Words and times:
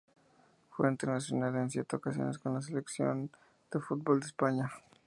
Fue 0.71 0.89
internacional 0.89 1.55
en 1.57 1.69
siete 1.69 1.95
ocasiones 1.95 2.39
con 2.39 2.55
la 2.55 2.61
selección 2.63 3.29
de 3.71 3.79
fútbol 3.79 4.19
de 4.21 4.25
España. 4.25 4.71